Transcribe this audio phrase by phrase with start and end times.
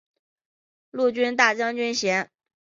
[0.89, 2.31] 陆军大将军衔。